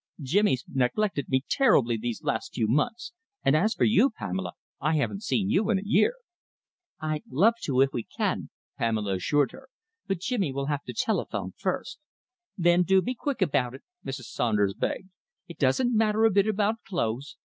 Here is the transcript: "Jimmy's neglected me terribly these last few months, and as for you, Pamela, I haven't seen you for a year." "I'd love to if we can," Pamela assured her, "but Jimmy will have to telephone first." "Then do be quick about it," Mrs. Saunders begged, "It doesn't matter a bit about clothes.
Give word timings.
"Jimmy's 0.19 0.65
neglected 0.67 1.29
me 1.29 1.43
terribly 1.47 1.95
these 1.95 2.23
last 2.23 2.55
few 2.55 2.67
months, 2.67 3.13
and 3.43 3.55
as 3.55 3.75
for 3.75 3.83
you, 3.83 4.09
Pamela, 4.09 4.53
I 4.79 4.95
haven't 4.95 5.21
seen 5.21 5.51
you 5.51 5.65
for 5.65 5.73
a 5.73 5.81
year." 5.83 6.13
"I'd 6.99 7.21
love 7.29 7.53
to 7.65 7.81
if 7.81 7.93
we 7.93 8.01
can," 8.05 8.49
Pamela 8.79 9.13
assured 9.13 9.51
her, 9.51 9.69
"but 10.07 10.17
Jimmy 10.19 10.51
will 10.51 10.65
have 10.65 10.81
to 10.85 10.93
telephone 10.95 11.53
first." 11.55 11.99
"Then 12.57 12.81
do 12.81 13.03
be 13.03 13.13
quick 13.13 13.43
about 13.43 13.75
it," 13.75 13.83
Mrs. 14.03 14.23
Saunders 14.33 14.73
begged, 14.73 15.09
"It 15.47 15.59
doesn't 15.59 15.95
matter 15.95 16.25
a 16.25 16.31
bit 16.31 16.47
about 16.47 16.81
clothes. 16.83 17.37